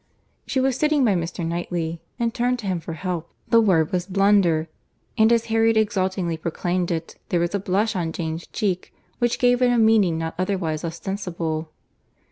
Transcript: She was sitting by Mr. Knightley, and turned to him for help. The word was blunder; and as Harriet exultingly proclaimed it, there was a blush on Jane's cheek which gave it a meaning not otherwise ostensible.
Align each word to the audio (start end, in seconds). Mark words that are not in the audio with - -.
She 0.47 0.59
was 0.59 0.77
sitting 0.79 1.05
by 1.05 1.13
Mr. 1.13 1.45
Knightley, 1.45 2.01
and 2.17 2.33
turned 2.33 2.57
to 2.57 2.65
him 2.65 2.79
for 2.79 2.93
help. 2.93 3.29
The 3.49 3.61
word 3.61 3.91
was 3.91 4.07
blunder; 4.07 4.67
and 5.15 5.31
as 5.31 5.45
Harriet 5.45 5.77
exultingly 5.77 6.37
proclaimed 6.37 6.89
it, 6.89 7.17
there 7.29 7.39
was 7.39 7.53
a 7.53 7.59
blush 7.59 7.95
on 7.95 8.11
Jane's 8.11 8.47
cheek 8.47 8.91
which 9.19 9.37
gave 9.37 9.61
it 9.61 9.69
a 9.71 9.77
meaning 9.77 10.17
not 10.17 10.33
otherwise 10.39 10.83
ostensible. 10.83 11.69